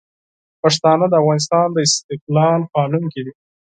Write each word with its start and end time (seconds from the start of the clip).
پښتانه 0.61 1.05
د 1.09 1.13
افغانستان 1.21 1.67
د 1.73 1.77
استقلال 1.87 2.61
پالونکي 2.73 3.21
دي. 3.25 3.33